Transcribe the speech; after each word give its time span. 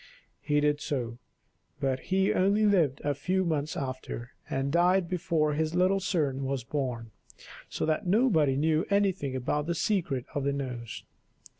He 0.39 0.59
did 0.61 0.81
so, 0.81 1.19
but 1.79 1.99
he 2.09 2.33
only 2.33 2.65
lived 2.65 3.01
a 3.03 3.13
few 3.13 3.45
months 3.45 3.77
after, 3.77 4.31
and 4.49 4.71
died 4.71 5.07
before 5.07 5.53
his 5.53 5.75
little 5.75 5.99
son 5.99 6.41
was 6.43 6.63
born, 6.63 7.11
so 7.69 7.85
that 7.85 8.07
nobody 8.07 8.55
knew 8.55 8.83
anything 8.89 9.35
about 9.35 9.67
the 9.67 9.75
secret 9.75 10.25
of 10.33 10.43
the 10.43 10.53
nose. 10.53 11.03